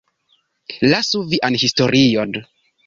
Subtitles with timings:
[0.93, 2.37] Lasu vian historion!